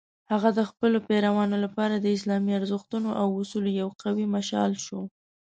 [0.31, 4.99] هغه د خپلو پیروانو لپاره د اسلامي ارزښتونو او اصولو یو قوي مشال شو.